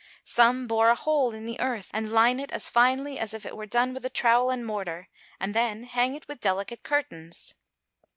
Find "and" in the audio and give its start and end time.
1.93-2.11, 4.49-4.65, 5.39-5.53